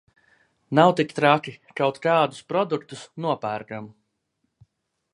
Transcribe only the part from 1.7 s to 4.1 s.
kaut kādus produktus nopērkam...